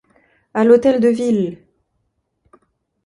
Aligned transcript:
À 0.55 0.63
l'Hôtel 0.63 0.99
de 0.99 1.09
Ville! 1.09 1.63